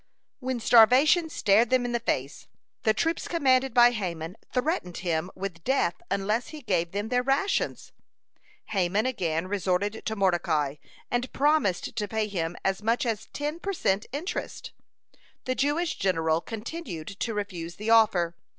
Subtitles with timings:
[0.39, 2.47] When starvation stared them in the face,
[2.81, 7.91] the troops commanded by Haman threatened him with death unless he gave them their rations.
[8.69, 10.77] Haman again resorted to Mordecai,
[11.11, 14.71] and promised to pay him as much as ten per cent interest.
[15.45, 18.35] The Jewish general continued to refuse the offer.